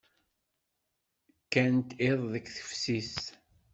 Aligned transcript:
Kkant 1.43 1.89
iḍ 2.09 2.19
deg 2.33 2.45
teftist. 2.55 3.21